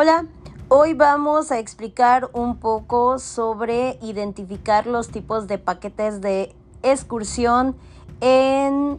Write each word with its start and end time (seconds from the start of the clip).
Hola, 0.00 0.26
hoy 0.68 0.94
vamos 0.94 1.50
a 1.50 1.58
explicar 1.58 2.30
un 2.32 2.58
poco 2.58 3.18
sobre 3.18 3.98
identificar 4.00 4.86
los 4.86 5.08
tipos 5.08 5.48
de 5.48 5.58
paquetes 5.58 6.20
de 6.20 6.54
excursión 6.84 7.74
en 8.20 8.98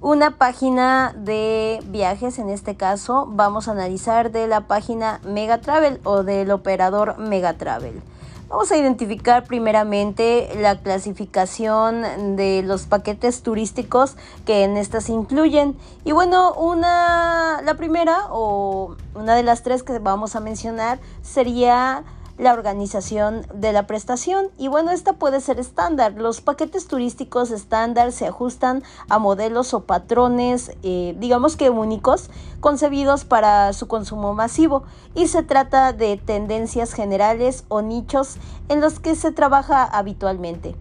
una 0.00 0.38
página 0.38 1.14
de 1.18 1.82
viajes, 1.88 2.38
en 2.38 2.48
este 2.48 2.76
caso 2.76 3.28
vamos 3.28 3.68
a 3.68 3.72
analizar 3.72 4.32
de 4.32 4.46
la 4.46 4.62
página 4.62 5.20
Megatravel 5.22 6.00
o 6.04 6.22
del 6.22 6.50
operador 6.50 7.18
Megatravel. 7.18 8.00
Vamos 8.48 8.70
a 8.70 8.76
identificar 8.76 9.44
primeramente 9.44 10.48
la 10.60 10.78
clasificación 10.78 12.36
de 12.36 12.62
los 12.62 12.86
paquetes 12.86 13.42
turísticos 13.42 14.16
que 14.44 14.62
en 14.62 14.76
estas 14.76 15.08
incluyen. 15.08 15.76
Y 16.04 16.12
bueno, 16.12 16.54
una, 16.54 17.60
la 17.62 17.74
primera 17.74 18.28
o 18.30 18.94
una 19.16 19.34
de 19.34 19.42
las 19.42 19.64
tres 19.64 19.82
que 19.82 19.98
vamos 19.98 20.36
a 20.36 20.40
mencionar 20.40 21.00
sería 21.22 22.04
la 22.38 22.52
organización 22.52 23.46
de 23.54 23.72
la 23.72 23.86
prestación. 23.86 24.48
Y 24.58 24.68
bueno, 24.68 24.90
esta 24.90 25.14
puede 25.14 25.40
ser 25.40 25.58
estándar. 25.58 26.14
Los 26.14 26.40
paquetes 26.40 26.86
turísticos 26.86 27.50
estándar 27.50 28.12
se 28.12 28.26
ajustan 28.26 28.82
a 29.08 29.18
modelos 29.18 29.74
o 29.74 29.84
patrones, 29.84 30.72
eh, 30.82 31.16
digamos 31.18 31.56
que 31.56 31.70
únicos, 31.70 32.30
concebidos 32.60 33.24
para 33.24 33.72
su 33.72 33.88
consumo 33.88 34.34
masivo. 34.34 34.84
Y 35.14 35.28
se 35.28 35.42
trata 35.42 35.92
de 35.92 36.16
tendencias 36.16 36.92
generales 36.92 37.64
o 37.68 37.82
nichos 37.82 38.36
en 38.68 38.80
los 38.80 39.00
que 39.00 39.14
se 39.14 39.32
trabaja 39.32 39.84
habitualmente. 39.84 40.76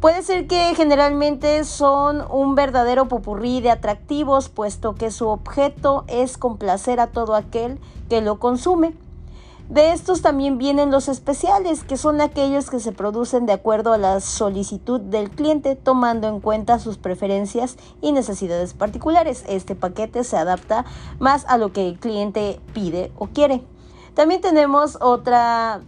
Puede 0.00 0.22
ser 0.22 0.46
que 0.46 0.74
generalmente 0.74 1.62
son 1.64 2.24
un 2.30 2.54
verdadero 2.54 3.06
popurrí 3.06 3.60
de 3.60 3.70
atractivos, 3.70 4.48
puesto 4.48 4.94
que 4.94 5.10
su 5.10 5.28
objeto 5.28 6.04
es 6.08 6.38
complacer 6.38 7.00
a 7.00 7.08
todo 7.08 7.34
aquel 7.34 7.78
que 8.08 8.22
lo 8.22 8.38
consume. 8.38 8.94
De 9.70 9.92
estos 9.92 10.20
también 10.20 10.58
vienen 10.58 10.90
los 10.90 11.06
especiales, 11.06 11.84
que 11.84 11.96
son 11.96 12.20
aquellos 12.20 12.70
que 12.70 12.80
se 12.80 12.90
producen 12.90 13.46
de 13.46 13.52
acuerdo 13.52 13.92
a 13.92 13.98
la 13.98 14.18
solicitud 14.18 15.00
del 15.00 15.30
cliente, 15.30 15.76
tomando 15.76 16.26
en 16.26 16.40
cuenta 16.40 16.80
sus 16.80 16.98
preferencias 16.98 17.76
y 18.00 18.10
necesidades 18.10 18.74
particulares. 18.74 19.44
Este 19.46 19.76
paquete 19.76 20.24
se 20.24 20.36
adapta 20.36 20.86
más 21.20 21.44
a 21.46 21.56
lo 21.56 21.72
que 21.72 21.86
el 21.86 22.00
cliente 22.00 22.58
pide 22.74 23.12
o 23.16 23.28
quiere. 23.28 23.62
También 24.14 24.40
tenemos 24.40 24.98
otra 25.00 25.82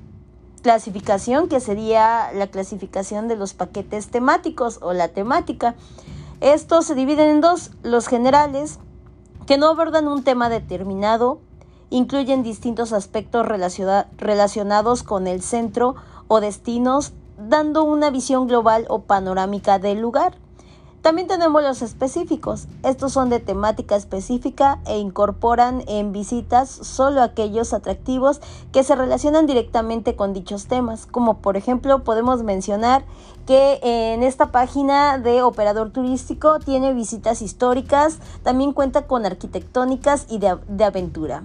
clasificación 0.63 1.49
que 1.49 1.59
sería 1.59 2.31
la 2.33 2.47
clasificación 2.47 3.27
de 3.27 3.35
los 3.35 3.53
paquetes 3.53 4.13
temáticos 4.13 4.79
o 4.81 4.93
la 4.93 5.09
temática. 5.09 5.75
Estos 6.41 6.87
se 6.87 6.95
dividen 6.95 7.31
en 7.31 7.41
dos, 7.41 7.73
los 7.83 8.07
generales, 8.07 8.79
que 9.49 9.59
no 9.59 9.67
abordan 9.67 10.07
un 10.07 10.23
tema 10.23 10.49
determinado, 10.49 11.41
incluyen 11.93 12.43
distintos 12.43 12.93
aspectos 12.93 13.47
relacionados 13.47 15.03
con 15.03 15.27
el 15.27 15.43
centro 15.43 15.95
o 16.27 16.41
destinos, 16.41 17.13
dando 17.37 17.85
una 17.85 18.11
visión 18.11 18.47
global 18.47 18.87
o 18.89 19.03
panorámica 19.03 19.79
del 19.79 20.01
lugar. 20.01 20.35
También 21.03 21.27
tenemos 21.27 21.65
los 21.65 21.83
específicos. 21.83 22.69
Estos 22.85 23.13
son 23.13 23.29
de 23.29 23.41
temática 23.41 23.97
específica 23.97 24.79
e 24.87 24.99
incorporan 24.99 25.83
en 25.89 26.13
visitas 26.13 26.71
solo 26.71 27.23
aquellos 27.23 27.75
atractivos 27.75 28.41
que 28.71 28.85
se 28.85 28.95
relacionan 28.95 29.47
directamente 29.47 30.15
con 30.15 30.33
dichos 30.33 30.67
temas. 30.67 31.07
Como 31.07 31.39
por 31.39 31.57
ejemplo 31.57 32.05
podemos 32.05 32.45
mencionar 32.45 33.05
que 33.47 33.81
en 33.83 34.23
esta 34.23 34.53
página 34.53 35.19
de 35.19 35.43
operador 35.43 35.91
turístico 35.91 36.61
tiene 36.61 36.95
visitas 36.95 37.43
históricas, 37.43 38.19
también 38.45 38.73
cuenta 38.73 39.09
con 39.09 39.27
arquitectónicas 39.27 40.27
y 40.31 40.39
de, 40.39 40.85
aventura. 40.85 41.43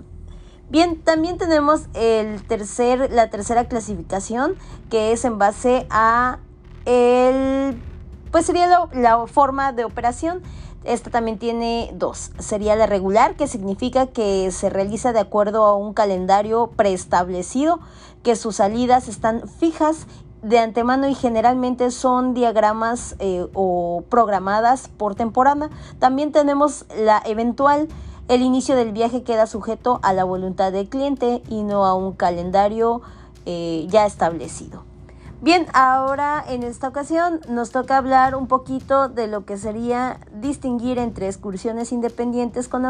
Bien, 0.69 1.01
también 1.01 1.37
tenemos 1.37 1.83
el 1.93 2.45
tercer, 2.45 3.09
la 3.11 3.29
tercera 3.29 3.69
clasificación 3.69 4.55
que 4.89 5.13
es 5.13 5.23
en 5.23 5.37
base 5.37 5.87
a 5.89 6.39
el, 6.85 7.81
pues 8.31 8.45
sería 8.45 8.87
la, 8.93 9.27
forma 9.27 9.71
de 9.71 9.85
operación. 9.85 10.41
Esta 10.83 11.09
también 11.09 11.37
tiene 11.37 11.91
dos. 11.93 12.31
Sería 12.39 12.75
la 12.75 12.85
regular, 12.85 13.35
que 13.35 13.47
significa 13.47 14.07
que 14.07 14.51
se 14.51 14.69
realiza 14.69 15.11
de 15.11 15.19
acuerdo 15.19 15.65
a 15.65 15.75
un 15.75 15.93
calendario 15.93 16.71
preestablecido, 16.75 17.79
que 18.23 18.35
sus 18.35 18.57
salidas 18.57 19.07
están 19.07 19.47
fijas 19.49 20.07
de 20.41 20.59
antemano 20.59 21.09
y 21.09 21.15
generalmente 21.15 21.91
son 21.91 22.33
diagramas 22.33 23.15
eh, 23.19 23.47
o 23.53 24.03
programadas 24.09 24.87
por 24.87 25.15
temporada. 25.15 25.69
También 25.99 26.31
tenemos 26.31 26.85
la 26.95 27.21
eventual, 27.25 27.89
el 28.27 28.41
inicio 28.41 28.75
del 28.75 28.91
viaje 28.91 29.23
queda 29.23 29.47
sujeto 29.47 29.99
a 30.03 30.13
la 30.13 30.23
voluntad 30.23 30.71
del 30.71 30.89
cliente 30.89 31.41
y 31.49 31.63
no 31.63 31.85
a 31.85 31.93
un 31.93 32.13
calendario 32.13 33.01
eh, 33.45 33.87
ya 33.89 34.05
establecido. 34.05 34.83
Bien, 35.39 35.67
ahora 35.73 36.43
en 36.47 36.63
esta 36.63 36.87
ocasión 36.87 37.41
nos 37.47 37.69
toca 37.69 37.97
hablar 37.97 38.35
un 38.35 38.47
poquito 38.47 39.07
de 39.07 39.27
lo 39.27 39.45
que 39.45 39.57
sería 39.57 40.19
distinguir 40.33 40.97
entre 40.97 41.27
excursiones 41.27 41.91
independientes 41.91 42.67
con 42.67 42.85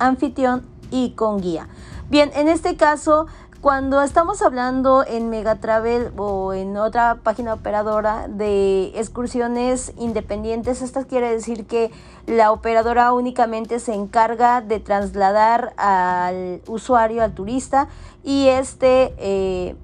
anfitrión 0.00 0.66
y 0.90 1.10
con 1.10 1.40
guía. 1.40 1.68
Bien, 2.10 2.30
en 2.34 2.48
este 2.48 2.76
caso 2.76 3.26
cuando 3.64 4.02
estamos 4.02 4.42
hablando 4.42 5.06
en 5.06 5.30
Megatravel 5.30 6.12
o 6.18 6.52
en 6.52 6.76
otra 6.76 7.20
página 7.22 7.54
operadora 7.54 8.28
de 8.28 8.92
excursiones 8.94 9.94
independientes, 9.96 10.82
esto 10.82 11.06
quiere 11.06 11.30
decir 11.30 11.64
que 11.64 11.90
la 12.26 12.52
operadora 12.52 13.10
únicamente 13.14 13.80
se 13.80 13.94
encarga 13.94 14.60
de 14.60 14.80
trasladar 14.80 15.72
al 15.78 16.60
usuario, 16.66 17.22
al 17.22 17.32
turista, 17.32 17.88
y 18.22 18.48
este 18.48 19.14
eh, 19.16 19.76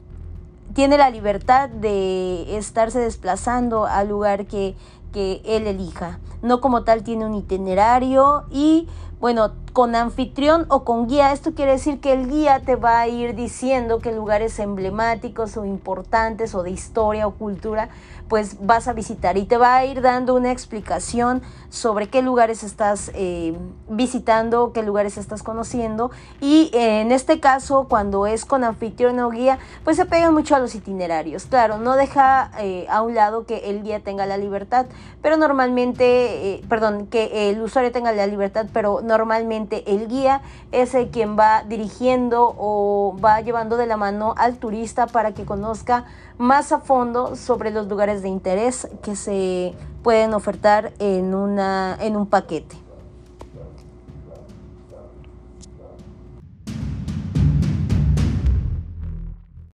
tiene 0.74 0.98
la 0.98 1.08
libertad 1.08 1.70
de 1.70 2.58
estarse 2.58 2.98
desplazando 2.98 3.86
al 3.86 4.10
lugar 4.10 4.44
que, 4.44 4.74
que 5.10 5.40
él 5.46 5.66
elija. 5.66 6.18
No 6.42 6.60
como 6.60 6.84
tal 6.84 7.02
tiene 7.02 7.26
un 7.26 7.34
itinerario 7.34 8.44
y 8.50 8.88
bueno, 9.20 9.52
con 9.74 9.94
anfitrión 9.94 10.64
o 10.68 10.84
con 10.84 11.06
guía. 11.06 11.32
Esto 11.32 11.54
quiere 11.54 11.72
decir 11.72 12.00
que 12.00 12.12
el 12.12 12.28
guía 12.28 12.60
te 12.60 12.76
va 12.76 13.00
a 13.00 13.08
ir 13.08 13.34
diciendo 13.34 13.98
que 13.98 14.12
lugares 14.12 14.58
emblemáticos 14.58 15.56
o 15.56 15.64
importantes 15.64 16.54
o 16.54 16.62
de 16.62 16.70
historia 16.70 17.26
o 17.26 17.32
cultura 17.32 17.90
pues 18.30 18.64
vas 18.64 18.86
a 18.86 18.92
visitar 18.92 19.36
y 19.36 19.44
te 19.44 19.56
va 19.56 19.74
a 19.74 19.84
ir 19.84 20.02
dando 20.02 20.36
una 20.36 20.52
explicación 20.52 21.42
sobre 21.68 22.08
qué 22.08 22.22
lugares 22.22 22.62
estás 22.62 23.10
eh, 23.14 23.58
visitando, 23.88 24.72
qué 24.72 24.84
lugares 24.84 25.18
estás 25.18 25.42
conociendo 25.42 26.12
y 26.40 26.70
en 26.72 27.10
este 27.10 27.40
caso 27.40 27.88
cuando 27.88 28.28
es 28.28 28.44
con 28.44 28.62
anfitrión 28.62 29.18
o 29.18 29.30
guía 29.30 29.58
pues 29.82 29.96
se 29.96 30.06
pega 30.06 30.30
mucho 30.30 30.54
a 30.54 30.60
los 30.60 30.76
itinerarios. 30.76 31.46
Claro, 31.46 31.78
no 31.78 31.96
deja 31.96 32.52
eh, 32.60 32.86
a 32.88 33.02
un 33.02 33.16
lado 33.16 33.46
que 33.46 33.68
el 33.68 33.82
guía 33.82 33.98
tenga 33.98 34.26
la 34.26 34.38
libertad, 34.38 34.86
pero 35.22 35.36
normalmente, 35.36 36.29
eh, 36.30 36.62
perdón, 36.68 37.06
que 37.06 37.50
el 37.50 37.60
usuario 37.60 37.92
tenga 37.92 38.12
la 38.12 38.26
libertad, 38.26 38.66
pero 38.72 39.00
normalmente 39.02 39.94
el 39.94 40.08
guía 40.08 40.42
es 40.72 40.94
el 40.94 41.10
quien 41.10 41.38
va 41.38 41.64
dirigiendo 41.64 42.54
o 42.58 43.16
va 43.22 43.40
llevando 43.40 43.76
de 43.76 43.86
la 43.86 43.96
mano 43.96 44.34
al 44.36 44.56
turista 44.58 45.06
para 45.06 45.32
que 45.32 45.44
conozca 45.44 46.04
más 46.38 46.72
a 46.72 46.80
fondo 46.80 47.36
sobre 47.36 47.70
los 47.70 47.88
lugares 47.88 48.22
de 48.22 48.28
interés 48.28 48.88
que 49.02 49.16
se 49.16 49.74
pueden 50.02 50.34
ofertar 50.34 50.92
en, 50.98 51.34
una, 51.34 51.96
en 52.00 52.16
un 52.16 52.26
paquete. 52.26 52.89